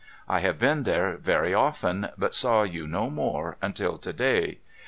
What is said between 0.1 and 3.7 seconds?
I have been there very often, but saw you no more